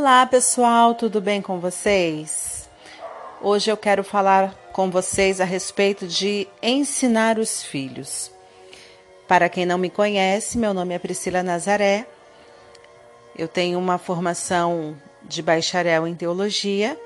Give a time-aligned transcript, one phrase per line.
[0.00, 2.70] Olá pessoal, tudo bem com vocês?
[3.42, 8.30] Hoje eu quero falar com vocês a respeito de ensinar os filhos.
[9.26, 12.06] Para quem não me conhece, meu nome é Priscila Nazaré.
[13.36, 16.96] Eu tenho uma formação de bacharel em teologia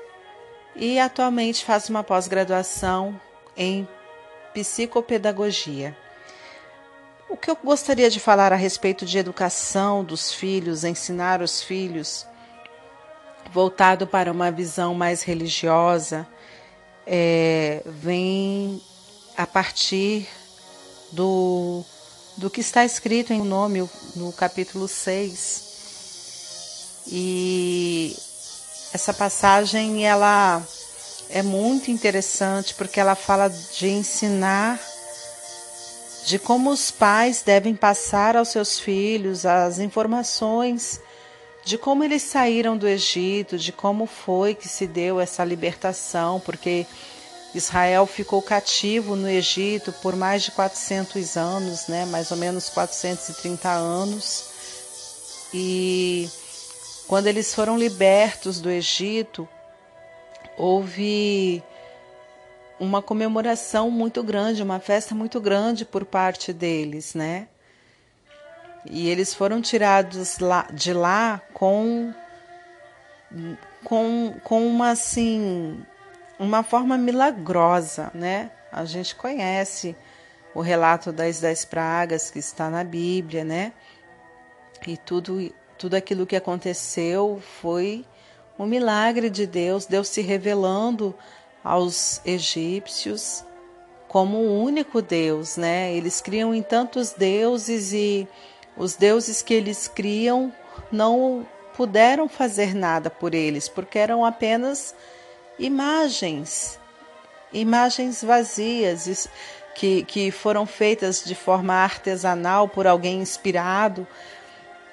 [0.75, 3.19] e atualmente faço uma pós-graduação
[3.57, 3.87] em
[4.53, 5.97] psicopedagogia.
[7.27, 12.27] O que eu gostaria de falar a respeito de educação dos filhos, ensinar os filhos,
[13.51, 16.27] voltado para uma visão mais religiosa,
[17.05, 18.81] é, vem
[19.37, 20.27] a partir
[21.11, 21.83] do,
[22.37, 25.71] do que está escrito em nome no capítulo 6.
[27.07, 28.15] E
[28.93, 30.61] essa passagem ela
[31.29, 34.79] é muito interessante porque ela fala de ensinar
[36.25, 41.01] de como os pais devem passar aos seus filhos as informações
[41.65, 46.85] de como eles saíram do Egito, de como foi que se deu essa libertação, porque
[47.55, 53.69] Israel ficou cativo no Egito por mais de 400 anos, né, mais ou menos 430
[53.69, 54.45] anos.
[55.53, 56.27] E
[57.07, 59.47] quando eles foram libertos do Egito,
[60.57, 61.63] houve
[62.79, 67.47] uma comemoração muito grande, uma festa muito grande por parte deles, né?
[68.85, 72.13] E eles foram tirados lá, de lá com,
[73.83, 75.83] com, com uma assim
[76.37, 78.51] uma forma milagrosa, né?
[78.71, 79.95] A gente conhece
[80.53, 83.71] o relato das dez pragas que está na Bíblia, né?
[84.85, 88.05] E tudo, tudo aquilo que aconteceu foi
[88.57, 91.15] um milagre de Deus, Deus se revelando
[91.63, 93.45] aos egípcios
[94.07, 95.91] como o único Deus, né?
[95.93, 98.27] Eles criam em tantos deuses e
[98.77, 100.53] os deuses que eles criam
[100.91, 104.93] não puderam fazer nada por eles, porque eram apenas
[105.57, 106.79] imagens,
[107.51, 109.27] imagens vazias
[109.75, 114.07] que, que foram feitas de forma artesanal por alguém inspirado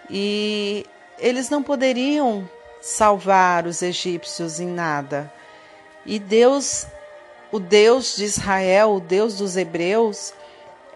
[0.09, 0.87] e
[1.19, 2.49] eles não poderiam
[2.81, 5.33] salvar os egípcios em nada.
[6.05, 6.87] E Deus,
[7.53, 10.33] o Deus de Israel, o Deus dos hebreus,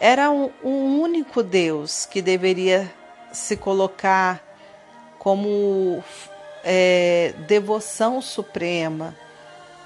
[0.04, 2.92] era um, um único Deus que deveria
[3.32, 4.44] se colocar
[5.18, 6.04] como
[6.62, 9.16] é, devoção suprema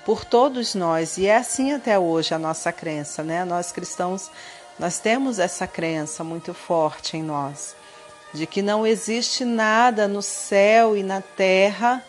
[0.05, 3.45] por todos nós e é assim até hoje a nossa crença, né?
[3.45, 4.29] Nós cristãos
[4.77, 7.77] nós temos essa crença muito forte em nós
[8.35, 12.05] de que não existe nada no céu e na terra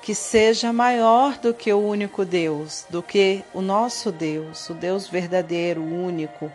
[0.00, 5.06] que seja maior do que o único Deus, do que o nosso Deus, o Deus
[5.06, 6.50] verdadeiro, único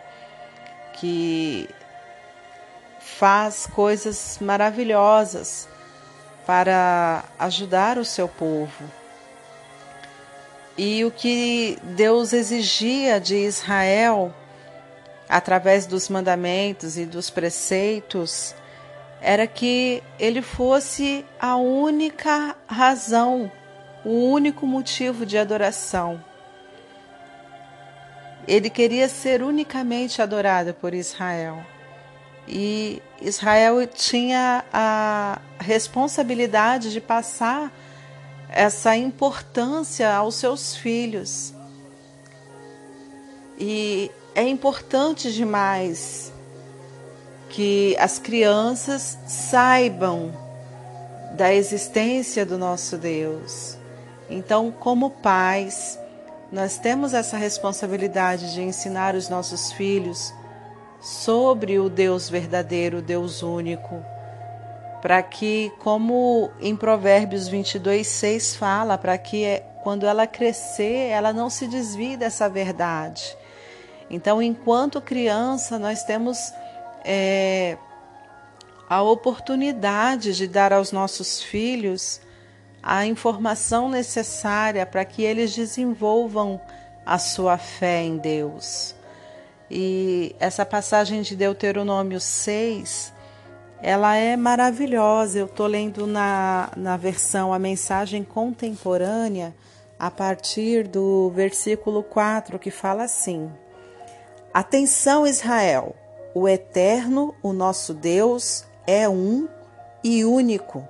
[1.02, 1.68] que
[3.00, 5.68] faz coisas maravilhosas
[6.46, 8.84] para ajudar o seu povo.
[10.78, 14.32] E o que Deus exigia de Israel,
[15.28, 18.54] através dos mandamentos e dos preceitos,
[19.20, 23.50] era que ele fosse a única razão,
[24.04, 26.22] o único motivo de adoração.
[28.46, 31.64] Ele queria ser unicamente adorado por Israel.
[32.46, 37.72] E Israel tinha a responsabilidade de passar
[38.48, 41.54] essa importância aos seus filhos.
[43.58, 46.32] E é importante demais
[47.48, 50.32] que as crianças saibam
[51.36, 53.76] da existência do nosso Deus.
[54.28, 55.98] Então, como pais,
[56.52, 60.34] nós temos essa responsabilidade de ensinar os nossos filhos
[61.00, 64.04] sobre o Deus verdadeiro, Deus único,
[65.00, 71.32] para que, como em Provérbios 22, 6 fala, para que é, quando ela crescer, ela
[71.32, 73.34] não se desvie dessa verdade.
[74.10, 76.52] Então, enquanto criança, nós temos
[77.02, 77.78] é,
[78.88, 82.20] a oportunidade de dar aos nossos filhos
[82.82, 86.60] a informação necessária para que eles desenvolvam
[87.06, 88.94] a sua fé em Deus.
[89.70, 93.12] E essa passagem de Deuteronômio 6,
[93.80, 95.38] ela é maravilhosa.
[95.38, 99.54] Eu estou lendo na, na versão a mensagem contemporânea,
[99.98, 103.50] a partir do versículo 4, que fala assim:
[104.52, 105.94] Atenção, Israel,
[106.34, 109.48] o Eterno, o nosso Deus, é um
[110.04, 110.86] e único.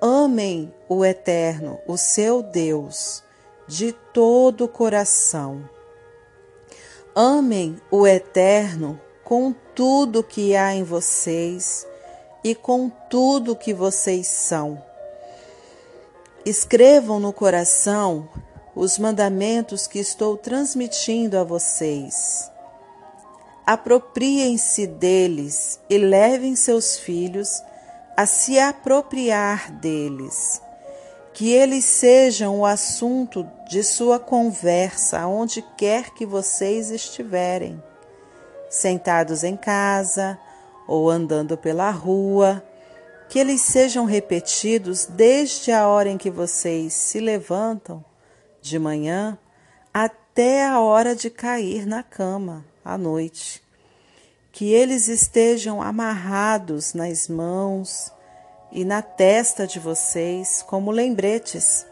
[0.00, 3.20] Amem o Eterno, o seu Deus,
[3.66, 5.68] de todo o coração.
[7.16, 11.84] Amem o Eterno com tudo que há em vocês
[12.44, 14.80] e com tudo que vocês são.
[16.46, 18.28] Escrevam no coração
[18.76, 22.48] os mandamentos que estou transmitindo a vocês.
[23.66, 27.60] Apropriem-se deles e levem seus filhos
[28.18, 30.60] a se apropriar deles.
[31.32, 37.80] Que eles sejam o assunto de sua conversa onde quer que vocês estiverem,
[38.68, 40.36] sentados em casa
[40.84, 42.60] ou andando pela rua,
[43.28, 48.04] que eles sejam repetidos desde a hora em que vocês se levantam
[48.60, 49.38] de manhã
[49.94, 53.67] até a hora de cair na cama à noite
[54.52, 58.12] que eles estejam amarrados nas mãos
[58.72, 61.86] e na testa de vocês como lembretes,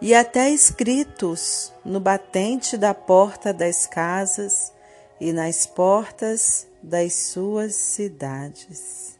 [0.00, 4.72] e até escritos no batente da porta das casas
[5.20, 9.18] e nas portas das suas cidades.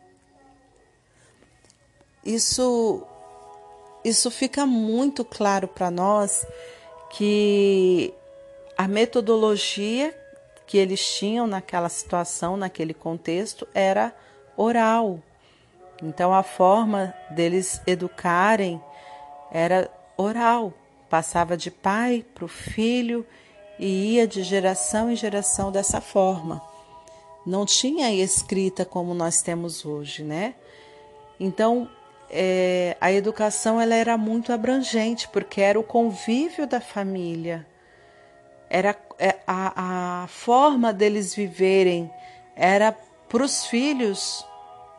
[2.25, 3.05] Isso
[4.05, 6.47] isso fica muito claro para nós
[7.11, 8.15] que
[8.77, 10.17] a metodologia
[10.69, 14.15] que eles tinham naquela situação, naquele contexto, era
[14.55, 15.19] oral.
[16.03, 18.79] Então a forma deles educarem
[19.51, 20.75] era oral,
[21.09, 23.27] passava de pai para o filho
[23.79, 26.63] e ia de geração em geração dessa forma.
[27.47, 30.55] Não tinha escrita como nós temos hoje, né?
[31.41, 31.89] Então
[32.31, 37.67] é, a educação ela era muito abrangente porque era o convívio da família
[38.71, 38.95] era
[39.47, 42.11] a, a forma deles viverem
[42.55, 42.97] era
[43.29, 44.45] para os filhos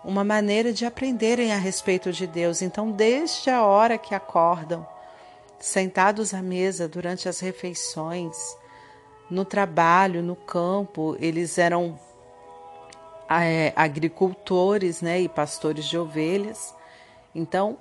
[0.03, 2.61] uma maneira de aprenderem a respeito de Deus.
[2.61, 4.87] Então, desde a hora que acordam,
[5.59, 8.35] sentados à mesa durante as refeições,
[9.29, 11.99] no trabalho, no campo, eles eram
[13.29, 16.73] é, agricultores né, e pastores de ovelhas.
[17.35, 17.77] Então,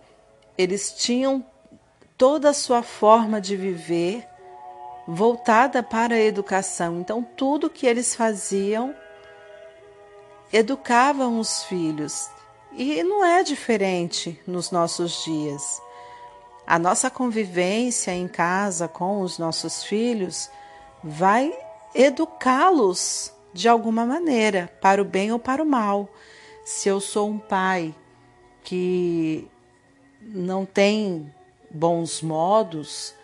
[0.56, 1.44] eles tinham
[2.16, 4.26] toda a sua forma de viver
[5.10, 7.00] voltada para a educação.
[7.00, 8.94] Então, tudo que eles faziam
[10.52, 12.28] educavam os filhos.
[12.72, 15.80] E não é diferente nos nossos dias.
[16.66, 20.50] A nossa convivência em casa com os nossos filhos
[21.02, 21.58] vai
[21.94, 26.06] educá-los de alguma maneira, para o bem ou para o mal.
[26.66, 27.94] Se eu sou um pai
[28.62, 29.48] que
[30.20, 31.32] não tem
[31.70, 33.14] bons modos,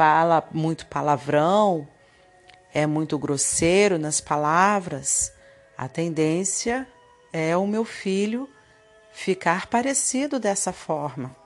[0.00, 1.86] fala muito palavrão,
[2.72, 5.30] é muito grosseiro nas palavras,
[5.76, 6.88] a tendência
[7.30, 8.48] é o meu filho
[9.12, 11.36] ficar parecido dessa forma.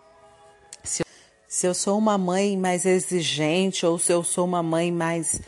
[0.84, 1.06] Se eu,
[1.48, 5.42] se eu sou uma mãe mais exigente ou se eu sou uma mãe mais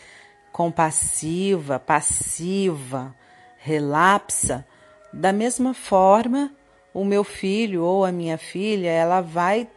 [0.50, 3.14] compassiva, passiva,
[3.58, 4.66] relapsa,
[5.12, 6.52] da mesma forma,
[6.92, 9.68] o meu filho ou a minha filha, ela vai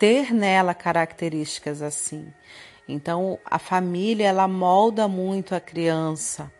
[0.00, 2.32] ter nela características assim.
[2.88, 6.50] Então, a família ela molda muito a criança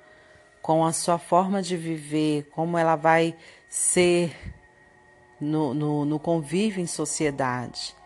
[0.61, 3.35] com a sua forma de viver, como ela vai
[3.67, 4.37] ser
[5.41, 7.97] no, no, no convívio em sociedade.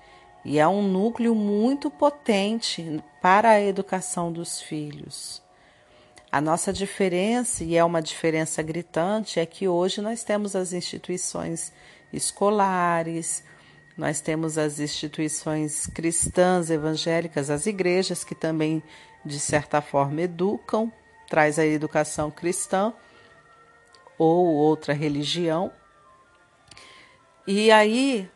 [0.45, 5.43] E é um núcleo muito potente para a educação dos filhos.
[6.31, 11.73] A nossa diferença, e é uma diferença gritante, é que hoje nós temos as instituições
[12.13, 13.43] escolares,
[13.97, 18.83] nós temos as instituições cristãs evangélicas, as igrejas que também
[19.25, 20.93] de certa forma educam,
[21.29, 22.93] traz a educação cristã
[24.19, 25.73] ou outra religião.
[27.47, 28.29] E aí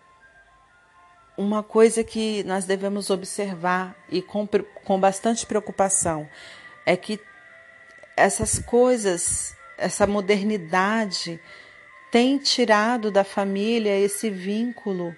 [1.36, 4.46] uma coisa que nós devemos observar e com,
[4.84, 6.28] com bastante preocupação
[6.84, 7.20] é que
[8.16, 11.40] essas coisas, essa modernidade
[12.10, 15.14] tem tirado da família esse vínculo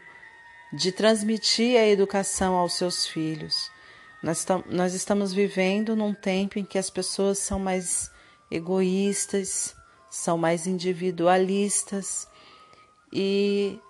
[0.73, 3.71] de transmitir a educação aos seus filhos.
[4.23, 8.11] Nós, nós estamos vivendo num tempo em que as pessoas são mais
[8.51, 9.75] egoístas,
[10.11, 12.29] são mais individualistas
[13.13, 13.81] e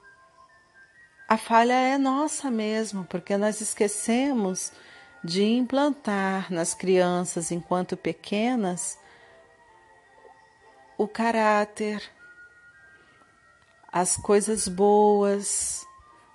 [1.29, 4.73] a falha é nossa mesmo, porque nós esquecemos
[5.23, 8.99] de implantar nas crianças, enquanto pequenas,
[10.97, 12.03] o caráter,
[13.93, 15.87] as coisas boas,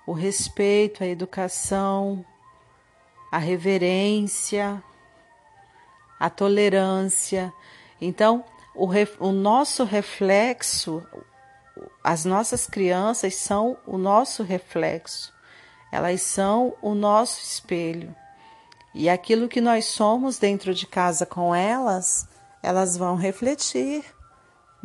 [0.05, 2.25] o respeito, a educação,
[3.31, 4.81] a reverência,
[6.19, 7.53] a tolerância.
[7.99, 8.43] Então,
[8.73, 8.87] o,
[9.19, 11.05] o nosso reflexo,
[12.03, 15.33] as nossas crianças são o nosso reflexo,
[15.91, 18.15] elas são o nosso espelho.
[18.93, 22.27] E aquilo que nós somos dentro de casa com elas,
[22.63, 24.14] elas vão refletir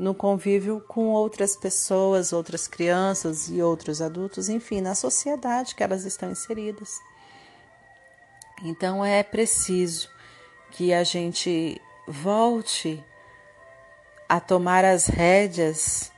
[0.00, 6.06] no convívio com outras pessoas, outras crianças e outros adultos, enfim, na sociedade que elas
[6.06, 6.98] estão inseridas.
[8.64, 10.08] Então é preciso
[10.70, 11.78] que a gente
[12.08, 13.04] volte
[14.26, 16.10] a tomar as rédeas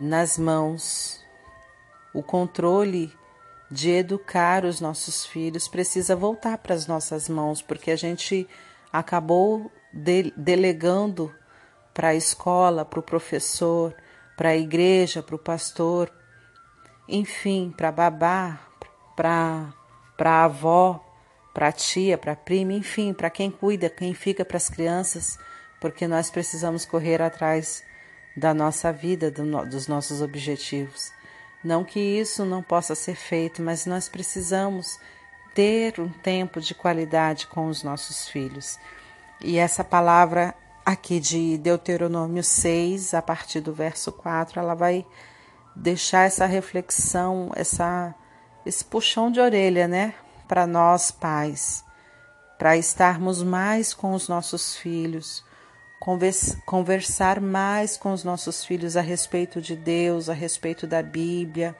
[0.00, 1.24] nas mãos.
[2.12, 3.16] O controle
[3.70, 8.48] de educar os nossos filhos precisa voltar para as nossas mãos, porque a gente
[8.92, 11.32] acabou de delegando
[11.96, 13.96] para a escola, para o professor,
[14.36, 16.12] para a igreja, para o pastor,
[17.08, 18.60] enfim, para babá,
[19.16, 19.72] para
[20.18, 21.02] a avó,
[21.54, 25.38] para a tia, para a prima, enfim, para quem cuida, quem fica para as crianças,
[25.80, 27.82] porque nós precisamos correr atrás
[28.36, 31.10] da nossa vida, do, dos nossos objetivos.
[31.64, 35.00] Não que isso não possa ser feito, mas nós precisamos
[35.54, 38.78] ter um tempo de qualidade com os nossos filhos.
[39.40, 40.54] E essa palavra
[40.86, 45.04] aqui de Deuteronômio 6, a partir do verso 4, ela vai
[45.74, 48.14] deixar essa reflexão, essa,
[48.64, 50.14] esse puxão de orelha, né,
[50.46, 51.84] para nós pais,
[52.56, 55.44] para estarmos mais com os nossos filhos,
[56.64, 61.76] conversar mais com os nossos filhos a respeito de Deus, a respeito da Bíblia.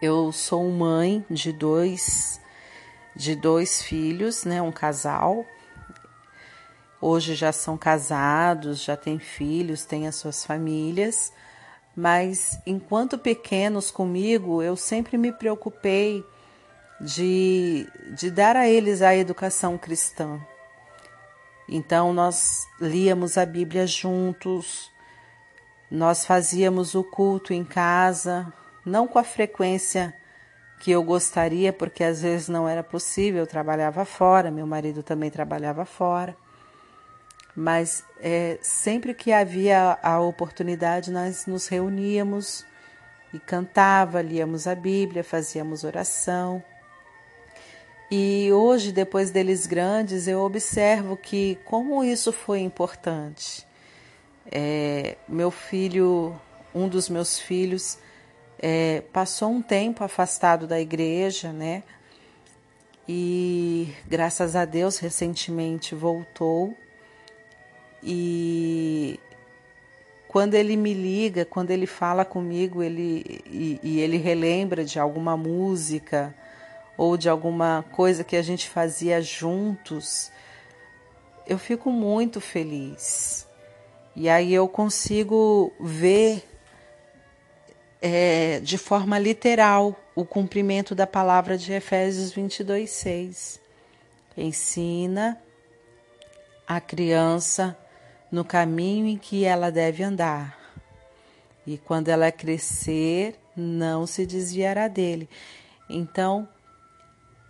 [0.00, 2.40] Eu sou mãe de dois
[3.14, 5.44] de dois filhos, né, um casal.
[7.04, 11.32] Hoje já são casados, já têm filhos, têm as suas famílias,
[11.96, 16.24] mas enquanto pequenos comigo, eu sempre me preocupei
[17.00, 20.40] de, de dar a eles a educação cristã.
[21.68, 24.88] Então nós líamos a Bíblia juntos,
[25.90, 28.52] nós fazíamos o culto em casa,
[28.86, 30.14] não com a frequência
[30.78, 35.32] que eu gostaria, porque às vezes não era possível, eu trabalhava fora, meu marido também
[35.32, 36.36] trabalhava fora.
[37.54, 42.64] Mas é, sempre que havia a oportunidade, nós nos reuníamos
[43.32, 46.62] e cantava, líamos a Bíblia, fazíamos oração.
[48.10, 53.66] E hoje, depois deles grandes, eu observo que como isso foi importante.
[54.50, 56.38] É, meu filho,
[56.74, 57.98] um dos meus filhos,
[58.58, 61.82] é, passou um tempo afastado da igreja, né?
[63.08, 66.76] E graças a Deus recentemente voltou.
[68.02, 69.20] E
[70.28, 75.36] quando ele me liga, quando ele fala comigo, ele e, e ele relembra de alguma
[75.36, 76.34] música
[76.96, 80.32] ou de alguma coisa que a gente fazia juntos,
[81.46, 83.46] eu fico muito feliz.
[84.16, 86.42] E aí eu consigo ver
[88.00, 93.60] é, de forma literal o cumprimento da palavra de Efésios 22, 6.
[94.36, 95.40] Ensina
[96.66, 97.76] a criança
[98.32, 100.58] no caminho em que ela deve andar.
[101.66, 105.28] E quando ela crescer, não se desviará dele.
[105.88, 106.48] Então,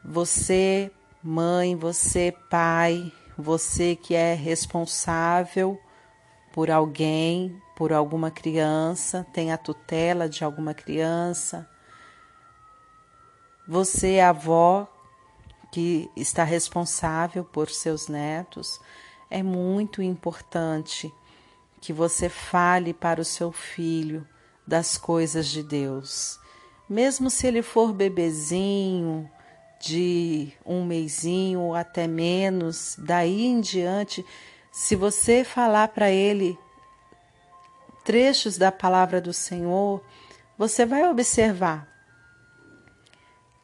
[0.05, 0.91] você,
[1.23, 5.81] mãe, você, pai, você que é responsável
[6.53, 11.67] por alguém, por alguma criança, tem a tutela de alguma criança.
[13.67, 14.87] Você, avó,
[15.71, 18.79] que está responsável por seus netos,
[19.33, 21.13] é muito importante
[21.81, 24.29] que você fale para o seu filho
[24.67, 26.39] das coisas de Deus.
[26.89, 29.29] Mesmo se ele for bebezinho,
[29.81, 34.25] de um mêsinho até menos, daí em diante,
[34.71, 36.57] se você falar para ele
[38.05, 40.05] trechos da palavra do Senhor,
[40.59, 41.89] você vai observar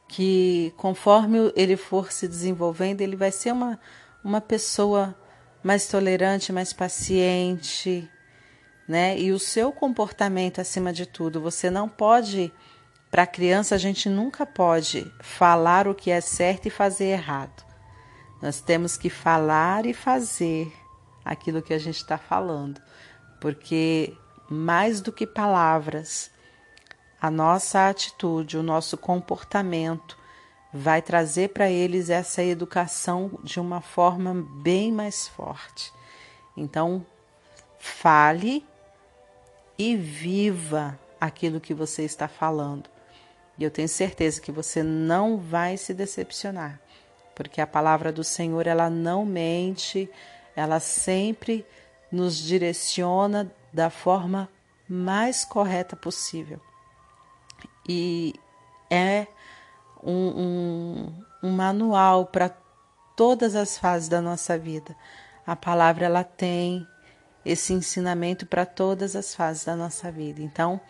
[0.08, 3.78] que conforme ele for se desenvolvendo, ele vai ser uma,
[4.25, 5.14] uma pessoa
[5.68, 8.10] mais tolerante, mais paciente,
[8.88, 9.18] né?
[9.18, 12.50] E o seu comportamento acima de tudo, você não pode
[13.10, 17.66] para criança, a gente nunca pode falar o que é certo e fazer errado.
[18.40, 20.72] Nós temos que falar e fazer
[21.22, 22.80] aquilo que a gente está falando,
[23.38, 24.16] porque
[24.48, 26.30] mais do que palavras,
[27.20, 30.16] a nossa atitude, o nosso comportamento
[30.72, 35.92] vai trazer para eles essa educação de uma forma bem mais forte.
[36.56, 37.04] Então,
[37.78, 38.64] fale
[39.78, 42.90] e viva aquilo que você está falando.
[43.56, 46.80] E eu tenho certeza que você não vai se decepcionar,
[47.34, 50.08] porque a palavra do Senhor ela não mente,
[50.54, 51.66] ela sempre
[52.10, 54.48] nos direciona da forma
[54.88, 56.60] mais correta possível.
[57.88, 58.34] E
[58.90, 59.26] é
[60.02, 60.12] um,
[61.42, 62.50] um, um manual para
[63.16, 64.94] todas as fases da nossa vida.
[65.46, 66.86] A palavra ela tem
[67.44, 70.42] esse ensinamento para todas as fases da nossa vida.
[70.42, 70.80] Então,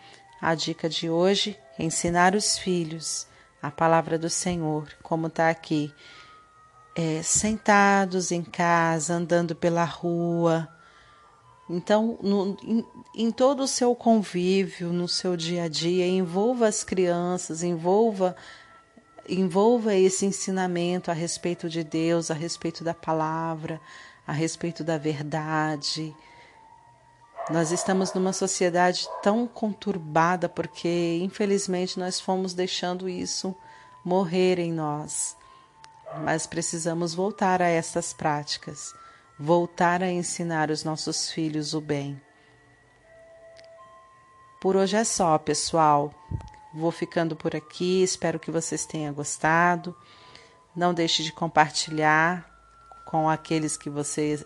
[0.41, 3.27] a dica de hoje é ensinar os filhos
[3.61, 5.93] a palavra do Senhor, como está aqui,
[6.95, 10.67] é, sentados em casa, andando pela rua.
[11.69, 12.85] Então, no, em,
[13.15, 18.35] em todo o seu convívio, no seu dia a dia, envolva as crianças, envolva
[19.29, 23.79] envolva esse ensinamento a respeito de Deus, a respeito da palavra,
[24.25, 26.15] a respeito da verdade.
[27.49, 33.55] Nós estamos numa sociedade tão conturbada porque, infelizmente, nós fomos deixando isso
[34.03, 35.35] morrer em nós.
[36.23, 38.93] Mas precisamos voltar a essas práticas,
[39.39, 42.21] voltar a ensinar os nossos filhos o bem.
[44.61, 46.13] Por hoje é só, pessoal.
[46.73, 49.95] Vou ficando por aqui, espero que vocês tenham gostado.
[50.75, 52.47] Não deixe de compartilhar
[53.05, 54.43] com aqueles que você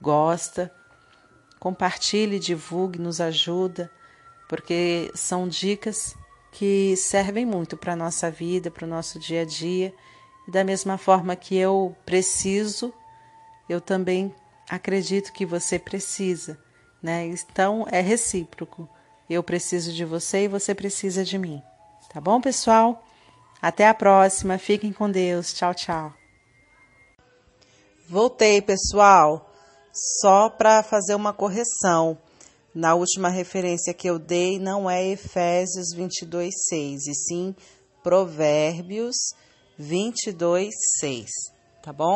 [0.00, 0.72] gosta.
[1.58, 3.90] Compartilhe, divulgue, nos ajuda,
[4.48, 6.14] porque são dicas
[6.52, 9.94] que servem muito para a nossa vida, para o nosso dia a dia.
[10.46, 12.92] E da mesma forma que eu preciso,
[13.68, 14.34] eu também
[14.68, 16.58] acredito que você precisa,
[17.02, 17.26] né?
[17.26, 18.88] Então é recíproco.
[19.28, 21.62] Eu preciso de você e você precisa de mim.
[22.12, 23.04] Tá bom, pessoal?
[23.60, 24.58] Até a próxima.
[24.58, 25.52] Fiquem com Deus.
[25.52, 26.12] Tchau, tchau.
[28.08, 29.52] Voltei, pessoal,
[30.22, 32.16] só para fazer uma correção.
[32.74, 37.56] Na última referência que eu dei, não é Efésios 22, 6, e sim
[38.02, 39.16] Provérbios
[39.76, 41.30] 22, 6.
[41.82, 42.06] Tá bom?